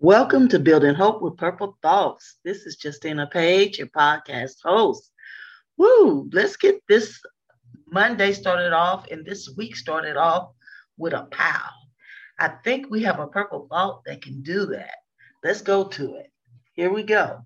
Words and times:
Welcome 0.00 0.46
to 0.50 0.60
Building 0.60 0.94
Hope 0.94 1.22
with 1.22 1.38
Purple 1.38 1.76
Thoughts. 1.82 2.36
This 2.44 2.66
is 2.66 2.78
Justina 2.80 3.26
Page, 3.26 3.78
your 3.78 3.88
podcast 3.88 4.54
host. 4.62 5.10
Woo! 5.76 6.30
Let's 6.32 6.56
get 6.56 6.80
this 6.88 7.20
Monday 7.90 8.32
started 8.32 8.72
off 8.72 9.08
and 9.10 9.26
this 9.26 9.52
week 9.56 9.74
started 9.74 10.16
off 10.16 10.50
with 10.98 11.14
a 11.14 11.26
pow. 11.32 11.68
I 12.38 12.46
think 12.62 12.88
we 12.88 13.02
have 13.02 13.18
a 13.18 13.26
purple 13.26 13.66
thought 13.68 14.02
that 14.06 14.22
can 14.22 14.40
do 14.42 14.66
that. 14.66 14.94
Let's 15.42 15.62
go 15.62 15.82
to 15.88 16.14
it. 16.14 16.30
Here 16.74 16.92
we 16.92 17.02
go. 17.02 17.44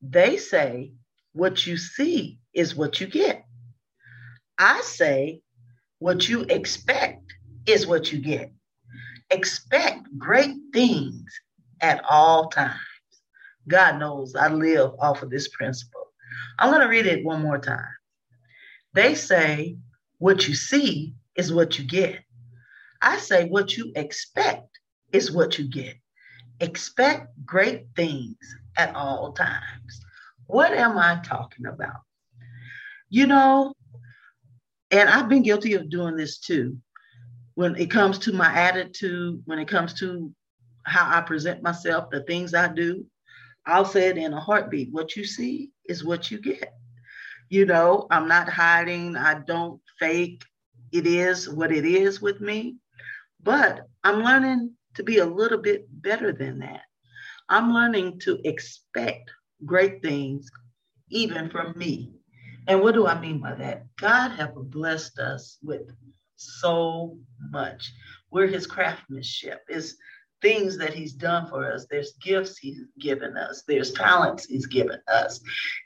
They 0.00 0.36
say 0.36 0.92
what 1.32 1.66
you 1.66 1.76
see 1.76 2.38
is 2.54 2.76
what 2.76 3.00
you 3.00 3.08
get. 3.08 3.44
I 4.58 4.80
say 4.82 5.40
what 5.98 6.28
you 6.28 6.42
expect 6.42 7.34
is 7.66 7.84
what 7.84 8.12
you 8.12 8.20
get. 8.20 8.52
Expect 9.32 10.06
great 10.16 10.54
things 10.72 11.24
at 11.80 12.02
all 12.08 12.48
times. 12.48 12.78
God 13.68 13.98
knows 13.98 14.34
I 14.34 14.48
live 14.48 14.92
off 14.98 15.22
of 15.22 15.30
this 15.30 15.48
principle. 15.48 16.06
I'm 16.58 16.70
going 16.70 16.82
to 16.82 16.88
read 16.88 17.06
it 17.06 17.24
one 17.24 17.42
more 17.42 17.58
time. 17.58 17.84
They 18.94 19.14
say 19.14 19.76
what 20.18 20.48
you 20.48 20.54
see 20.54 21.14
is 21.36 21.52
what 21.52 21.78
you 21.78 21.84
get. 21.84 22.20
I 23.00 23.18
say 23.18 23.46
what 23.48 23.76
you 23.76 23.92
expect 23.94 24.78
is 25.12 25.30
what 25.30 25.58
you 25.58 25.68
get. 25.68 25.94
Expect 26.60 27.28
great 27.44 27.86
things 27.94 28.36
at 28.76 28.94
all 28.94 29.32
times. 29.32 30.04
What 30.46 30.72
am 30.72 30.98
I 30.98 31.20
talking 31.22 31.66
about? 31.66 32.00
You 33.10 33.26
know, 33.26 33.74
and 34.90 35.08
I've 35.08 35.28
been 35.28 35.42
guilty 35.42 35.74
of 35.74 35.90
doing 35.90 36.16
this 36.16 36.38
too. 36.38 36.78
When 37.54 37.76
it 37.76 37.90
comes 37.90 38.18
to 38.20 38.32
my 38.32 38.52
attitude, 38.52 39.42
when 39.44 39.58
it 39.58 39.68
comes 39.68 39.94
to 39.94 40.32
how 40.88 41.08
I 41.16 41.20
present 41.20 41.62
myself, 41.62 42.10
the 42.10 42.22
things 42.22 42.54
I 42.54 42.68
do, 42.68 43.04
I'll 43.66 43.84
say 43.84 44.08
it 44.08 44.18
in 44.18 44.32
a 44.32 44.40
heartbeat. 44.40 44.92
What 44.92 45.16
you 45.16 45.24
see 45.24 45.70
is 45.88 46.04
what 46.04 46.30
you 46.30 46.40
get. 46.40 46.74
You 47.50 47.66
know, 47.66 48.06
I'm 48.10 48.28
not 48.28 48.48
hiding, 48.48 49.16
I 49.16 49.40
don't 49.40 49.80
fake. 49.98 50.44
It 50.92 51.06
is 51.06 51.48
what 51.48 51.72
it 51.72 51.84
is 51.84 52.20
with 52.20 52.40
me. 52.40 52.76
But 53.42 53.86
I'm 54.04 54.22
learning 54.22 54.72
to 54.94 55.02
be 55.02 55.18
a 55.18 55.26
little 55.26 55.58
bit 55.58 55.86
better 56.02 56.32
than 56.32 56.58
that. 56.60 56.82
I'm 57.48 57.72
learning 57.72 58.20
to 58.20 58.38
expect 58.44 59.30
great 59.64 60.02
things 60.02 60.50
even 61.10 61.50
from 61.50 61.76
me. 61.76 62.12
And 62.66 62.82
what 62.82 62.94
do 62.94 63.06
I 63.06 63.18
mean 63.18 63.40
by 63.40 63.54
that? 63.54 63.84
God 63.96 64.30
have 64.32 64.54
blessed 64.54 65.18
us 65.18 65.58
with 65.62 65.90
so 66.36 67.18
much. 67.50 67.92
We're 68.30 68.46
his 68.46 68.66
craftsmanship. 68.66 69.60
Is 69.68 69.96
things 70.40 70.78
that 70.78 70.94
he's 70.94 71.12
done 71.12 71.48
for 71.48 71.72
us. 71.72 71.86
There's 71.90 72.12
gifts 72.22 72.58
he's 72.58 72.80
given 73.00 73.36
us. 73.36 73.62
There's 73.66 73.92
talents 73.92 74.46
he's 74.46 74.66
given 74.66 75.00
us 75.08 75.40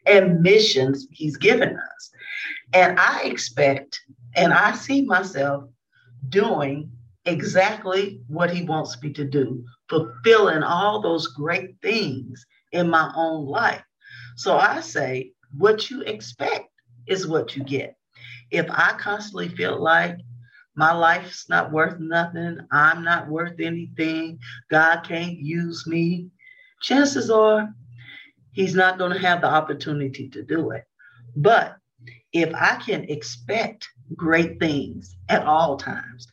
and 0.06 0.40
missions 0.40 1.06
he's 1.10 1.36
given 1.36 1.76
us. 1.76 2.10
And 2.72 2.98
I 2.98 3.22
expect 3.22 4.00
and 4.34 4.52
I 4.52 4.74
see 4.74 5.02
myself 5.02 5.64
doing 6.28 6.90
exactly 7.24 8.20
what 8.26 8.50
he 8.50 8.64
wants 8.64 9.00
me 9.02 9.12
to 9.12 9.24
do, 9.24 9.64
fulfilling 9.88 10.62
all 10.62 11.00
those 11.00 11.28
great 11.28 11.76
things 11.82 12.44
in 12.72 12.88
my 12.88 13.12
own 13.14 13.46
life. 13.46 13.82
So 14.36 14.56
I 14.56 14.80
say, 14.80 15.32
what 15.56 15.90
you 15.90 16.02
expect 16.02 16.68
is 17.06 17.26
what 17.26 17.56
you 17.56 17.64
get. 17.64 17.96
If 18.50 18.66
I 18.70 18.94
constantly 18.98 19.48
feel 19.48 19.80
like 19.82 20.18
my 20.74 20.92
life's 20.92 21.48
not 21.48 21.72
worth 21.72 21.98
nothing. 21.98 22.58
I'm 22.70 23.04
not 23.04 23.28
worth 23.28 23.60
anything. 23.60 24.38
God 24.70 25.00
can't 25.00 25.38
use 25.38 25.86
me. 25.86 26.28
Chances 26.80 27.30
are 27.30 27.68
he's 28.52 28.74
not 28.74 28.98
going 28.98 29.12
to 29.12 29.18
have 29.18 29.40
the 29.40 29.48
opportunity 29.48 30.28
to 30.30 30.42
do 30.42 30.70
it. 30.70 30.84
But 31.36 31.76
if 32.32 32.54
I 32.54 32.76
can 32.76 33.04
expect 33.04 33.88
great 34.16 34.58
things 34.58 35.16
at 35.28 35.44
all 35.44 35.76
times, 35.76 36.26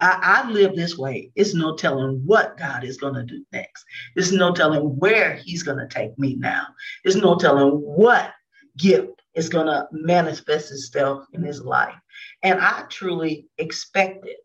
I, 0.00 0.42
I, 0.44 0.50
live 0.50 0.76
this 0.76 0.98
way. 0.98 1.30
It's 1.36 1.54
no 1.54 1.74
telling 1.74 2.20
what 2.26 2.58
God 2.58 2.84
is 2.84 2.98
going 2.98 3.14
to 3.14 3.22
do 3.22 3.44
next. 3.52 3.84
It's 4.14 4.30
no 4.30 4.52
telling 4.52 4.98
where 4.98 5.36
He's 5.36 5.62
going 5.62 5.78
to 5.78 5.88
take 5.88 6.18
me 6.18 6.34
now. 6.34 6.66
It's 7.04 7.16
no 7.16 7.36
telling 7.36 7.70
what 7.70 8.32
gift 8.76 9.22
is 9.36 9.48
going 9.48 9.66
to 9.66 9.86
manifest 9.92 10.72
itself 10.72 11.24
in 11.32 11.42
His 11.42 11.62
life. 11.62 11.94
And 12.42 12.60
I 12.60 12.84
truly 12.88 13.46
expect 13.58 14.26
it. 14.26 14.38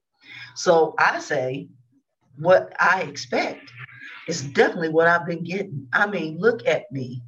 So 0.56 0.94
I 1.00 1.20
say, 1.20 1.68
what 2.38 2.74
I 2.80 3.02
expect 3.02 3.72
is 4.28 4.44
definitely 4.44 4.90
what 4.90 5.08
I've 5.08 5.26
been 5.26 5.44
getting. 5.44 5.88
I 5.94 6.08
mean, 6.08 6.38
look 6.40 6.68
at 6.68 6.84
me. 6.92 7.24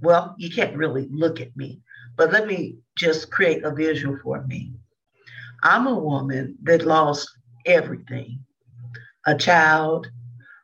Well, 0.00 0.34
you 0.38 0.50
can't 0.50 0.76
really 0.76 1.08
look 1.10 1.40
at 1.40 1.56
me, 1.56 1.80
but 2.16 2.30
let 2.30 2.46
me 2.46 2.76
just 2.96 3.30
create 3.30 3.64
a 3.64 3.74
visual 3.74 4.18
for 4.22 4.46
me. 4.46 4.72
I'm 5.62 5.86
a 5.86 5.98
woman 5.98 6.56
that 6.62 6.86
lost 6.86 7.28
everything 7.66 8.44
a 9.28 9.36
child, 9.36 10.10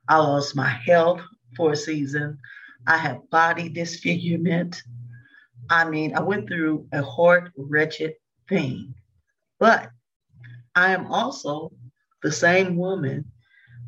I 0.08 0.16
lost 0.16 0.56
my 0.56 0.68
health 0.68 1.20
for 1.56 1.72
a 1.72 1.76
season, 1.76 2.38
I 2.86 2.96
have 2.96 3.28
body 3.30 3.68
disfigurement. 3.68 4.82
I 5.70 5.88
mean, 5.88 6.16
I 6.16 6.20
went 6.20 6.48
through 6.48 6.86
a 6.92 7.02
horrid, 7.02 7.52
wretched 7.56 8.14
thing. 8.48 8.94
But 9.58 9.90
I 10.74 10.92
am 10.92 11.06
also 11.06 11.72
the 12.22 12.32
same 12.32 12.76
woman 12.76 13.30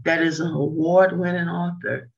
that 0.04 0.22
is 0.22 0.41
an 0.41 0.53
award 0.53 1.19
winning 1.19 1.48
author, 1.48 2.09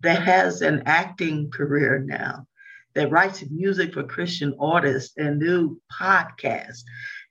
that 0.00 0.22
has 0.22 0.62
an 0.62 0.82
acting 0.86 1.50
career 1.50 2.04
now, 2.06 2.46
that 2.94 3.10
writes 3.10 3.44
music 3.50 3.94
for 3.94 4.02
Christian 4.02 4.54
artists 4.60 5.16
and 5.16 5.38
new 5.38 5.80
podcasts 5.92 6.82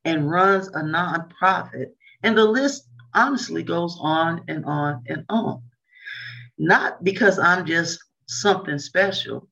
and 0.06 0.30
runs 0.30 0.68
a 0.70 0.82
nonprofit. 0.82 1.88
And 2.24 2.38
the 2.38 2.46
list 2.46 2.88
honestly 3.14 3.64
goes 3.64 3.98
on 4.00 4.44
and 4.48 4.66
on 4.66 5.04
and 5.08 5.26
on. 5.30 5.62
Not 6.58 7.04
because 7.04 7.38
I'm 7.38 7.66
just 7.66 8.00
something 8.28 8.80
special, 8.80 9.50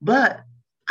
but 0.00 0.42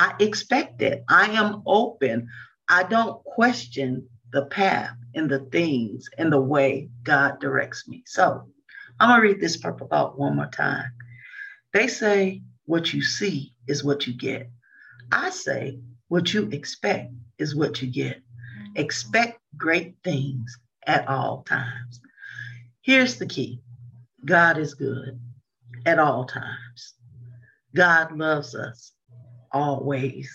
I 0.02 0.16
expect 0.18 0.82
it. 0.82 1.04
I 1.10 1.30
am 1.30 1.62
open. 1.68 2.28
I 2.68 2.82
don't 2.82 3.24
question 3.24 4.10
the 4.32 4.48
path 4.48 4.96
and 5.14 5.30
the 5.30 5.42
things 5.52 6.10
and 6.18 6.34
the 6.34 6.42
way 6.42 6.90
God 7.04 7.40
directs 7.40 7.88
me. 7.88 8.02
So 8.08 8.48
I'm 9.00 9.10
going 9.10 9.22
to 9.22 9.28
read 9.28 9.40
this 9.40 9.58
purple 9.58 9.88
thought 9.88 10.18
one 10.18 10.38
more 10.38 10.48
time. 10.48 10.92
They 11.72 11.86
say 11.86 12.42
what 12.66 12.92
you 12.92 13.04
see 13.04 13.54
is 13.68 13.84
what 13.84 14.08
you 14.08 14.18
get. 14.18 14.50
I 15.12 15.30
say 15.30 15.80
what 16.08 16.34
you 16.34 16.50
expect 16.52 17.14
is 17.38 17.56
what 17.56 17.80
you 17.84 17.88
get. 17.88 18.24
Expect 18.76 19.40
great 19.56 19.98
things 20.04 20.58
at 20.88 21.08
all 21.08 21.44
times. 21.44 22.02
Here's 22.82 23.20
the 23.20 23.28
key 23.28 23.62
God 24.26 24.58
is 24.58 24.74
good 24.74 25.20
at 25.86 26.00
all 26.00 26.26
times. 26.26 26.96
God 27.76 28.18
loves 28.18 28.56
us 28.56 28.94
always. 29.54 30.32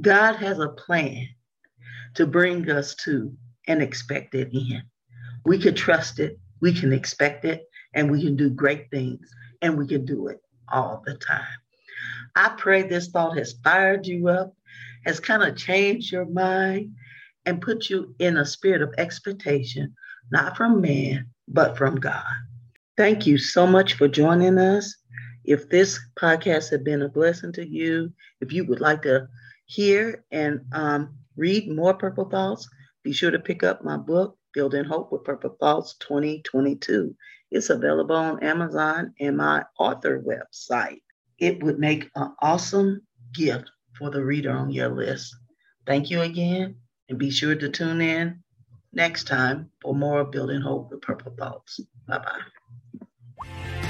God 0.00 0.36
has 0.36 0.58
a 0.58 0.68
plan 0.68 1.26
to 2.14 2.26
bring 2.26 2.70
us 2.70 2.94
to 2.96 3.32
an 3.66 3.80
expected 3.80 4.50
end. 4.54 4.82
We 5.44 5.58
can 5.58 5.74
trust 5.74 6.18
it, 6.18 6.38
we 6.60 6.72
can 6.72 6.92
expect 6.92 7.44
it, 7.44 7.64
and 7.94 8.10
we 8.10 8.22
can 8.22 8.36
do 8.36 8.50
great 8.50 8.90
things, 8.90 9.30
and 9.62 9.76
we 9.76 9.86
can 9.86 10.04
do 10.04 10.28
it 10.28 10.40
all 10.72 11.02
the 11.04 11.14
time. 11.14 11.44
I 12.36 12.50
pray 12.50 12.82
this 12.82 13.08
thought 13.08 13.36
has 13.36 13.54
fired 13.64 14.06
you 14.06 14.28
up, 14.28 14.54
has 15.04 15.20
kind 15.20 15.42
of 15.42 15.56
changed 15.56 16.12
your 16.12 16.26
mind, 16.26 16.94
and 17.46 17.62
put 17.62 17.88
you 17.90 18.14
in 18.18 18.36
a 18.36 18.44
spirit 18.44 18.82
of 18.82 18.94
expectation, 18.98 19.94
not 20.30 20.56
from 20.56 20.80
man, 20.80 21.26
but 21.48 21.76
from 21.76 21.96
God. 21.96 22.24
Thank 22.96 23.26
you 23.26 23.38
so 23.38 23.66
much 23.66 23.94
for 23.94 24.08
joining 24.08 24.58
us. 24.58 24.94
If 25.50 25.68
this 25.68 25.98
podcast 26.14 26.70
has 26.70 26.80
been 26.84 27.02
a 27.02 27.08
blessing 27.08 27.50
to 27.54 27.68
you, 27.68 28.12
if 28.40 28.52
you 28.52 28.64
would 28.66 28.80
like 28.80 29.02
to 29.02 29.26
hear 29.66 30.24
and 30.30 30.60
um, 30.70 31.16
read 31.36 31.68
more 31.68 31.92
Purple 31.92 32.30
Thoughts, 32.30 32.68
be 33.02 33.12
sure 33.12 33.32
to 33.32 33.40
pick 33.40 33.64
up 33.64 33.82
my 33.82 33.96
book, 33.96 34.38
Building 34.54 34.84
Hope 34.84 35.10
with 35.10 35.24
Purple 35.24 35.56
Thoughts 35.58 35.96
2022. 35.98 37.16
It's 37.50 37.68
available 37.68 38.14
on 38.14 38.44
Amazon 38.44 39.12
and 39.18 39.36
my 39.36 39.64
author 39.76 40.22
website. 40.22 41.00
It 41.40 41.60
would 41.64 41.80
make 41.80 42.08
an 42.14 42.32
awesome 42.40 43.00
gift 43.34 43.72
for 43.98 44.08
the 44.08 44.24
reader 44.24 44.52
on 44.52 44.70
your 44.70 44.90
list. 44.90 45.34
Thank 45.84 46.10
you 46.10 46.20
again, 46.20 46.76
and 47.08 47.18
be 47.18 47.32
sure 47.32 47.56
to 47.56 47.68
tune 47.68 48.00
in 48.00 48.44
next 48.92 49.26
time 49.26 49.72
for 49.82 49.96
more 49.96 50.22
Building 50.22 50.60
Hope 50.60 50.92
with 50.92 51.02
Purple 51.02 51.34
Thoughts. 51.36 51.80
Bye 52.06 52.18
bye. 52.18 53.79